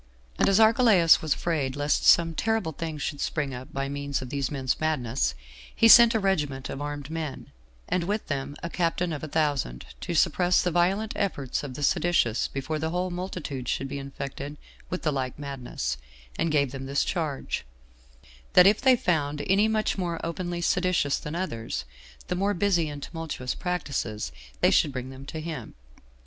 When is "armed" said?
6.81-7.11